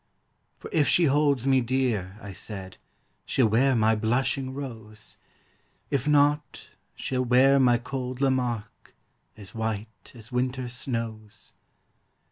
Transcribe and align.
For 0.57 0.67
if 0.73 0.87
she 0.87 1.05
holds 1.05 1.45
me 1.45 1.61
dear, 1.61 2.17
I 2.23 2.31
said, 2.31 2.79
She'll 3.23 3.45
wear 3.45 3.75
my 3.75 3.93
blushing 3.93 4.51
rose; 4.51 5.17
If 5.91 6.07
not, 6.07 6.71
she'll 6.95 7.23
wear 7.23 7.59
my 7.59 7.77
cold 7.77 8.19
Lamarque, 8.19 8.95
As 9.37 9.53
white 9.53 10.11
as 10.15 10.31
winter's 10.31 10.73
snows. 10.73 11.53